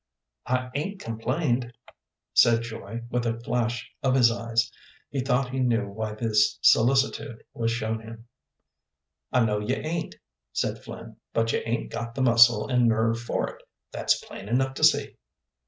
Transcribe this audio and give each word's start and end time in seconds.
"I 0.47 0.71
'ain't 0.73 0.99
complained," 0.99 1.73
said 2.33 2.63
Joy, 2.63 3.03
with 3.11 3.27
a 3.27 3.39
flash 3.39 3.91
of 4.01 4.15
his 4.15 4.31
eyes. 4.31 4.71
He 5.11 5.19
thought 5.19 5.51
he 5.51 5.59
knew 5.59 5.87
why 5.89 6.15
this 6.15 6.57
solicitude 6.63 7.43
was 7.53 7.69
shown 7.69 7.99
him. 7.99 8.27
"I 9.31 9.45
know 9.45 9.59
you 9.59 9.75
'ain't," 9.75 10.15
said 10.53 10.79
Flynn, 10.83 11.17
"but 11.33 11.53
you 11.53 11.59
'ain't 11.67 11.91
got 11.91 12.15
the 12.15 12.23
muscle 12.23 12.67
and 12.67 12.87
nerve 12.87 13.19
for 13.21 13.47
it. 13.49 13.61
That's 13.91 14.17
plain 14.25 14.49
enough 14.49 14.73
to 14.73 14.83
see." 14.83 15.17